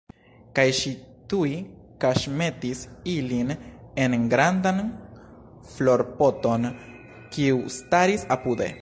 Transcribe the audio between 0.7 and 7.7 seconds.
ŝi tuj kaŝmetis ilin en grandan florpoton, kiu